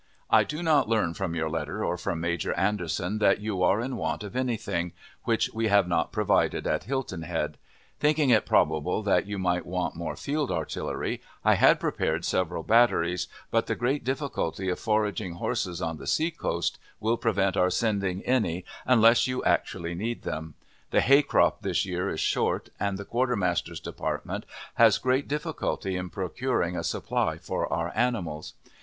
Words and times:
I 0.31 0.43
do 0.43 0.63
not 0.63 0.89
learn 0.89 1.13
from 1.13 1.35
your 1.35 1.47
letter, 1.47 1.85
or 1.85 1.95
from 1.95 2.19
Major 2.19 2.55
Anderson, 2.55 3.19
that 3.19 3.39
you 3.39 3.61
are 3.61 3.79
in 3.79 3.97
want 3.97 4.23
of 4.23 4.35
any 4.35 4.57
thing 4.57 4.93
which 5.25 5.51
we 5.53 5.67
have 5.67 5.87
not 5.87 6.11
provided 6.11 6.65
at 6.65 6.85
Hilton 6.85 7.21
Head. 7.21 7.59
Thinking 7.99 8.31
it 8.31 8.47
probable 8.47 9.03
that 9.03 9.27
you 9.27 9.37
might 9.37 9.63
want 9.63 9.95
more 9.95 10.15
field 10.15 10.49
artillery, 10.49 11.21
I 11.45 11.53
had 11.53 11.79
prepared 11.79 12.25
several 12.25 12.63
batteries, 12.63 13.27
but 13.51 13.67
the 13.67 13.75
great 13.75 14.03
difficulty 14.03 14.69
of 14.69 14.79
foraging 14.79 15.33
horses 15.33 15.83
on 15.83 15.97
the 15.97 16.07
sea 16.07 16.31
coast 16.31 16.79
will 16.99 17.15
prevent 17.17 17.55
our 17.55 17.69
sending 17.69 18.23
any 18.23 18.65
unless 18.87 19.27
you 19.27 19.43
actually 19.43 19.93
need 19.93 20.23
them. 20.23 20.55
The 20.89 21.01
hay 21.01 21.21
crop 21.21 21.61
this 21.61 21.85
year 21.85 22.09
is 22.09 22.19
short, 22.19 22.69
and 22.79 22.97
the 22.97 23.05
Quartermaster's 23.05 23.79
Department 23.79 24.47
has 24.81 24.97
great 24.97 25.27
difficulty 25.27 25.95
in 25.95 26.09
procuring 26.09 26.75
a 26.75 26.83
supply 26.83 27.37
for 27.37 27.71
our 27.71 27.91
animals. 27.95 28.55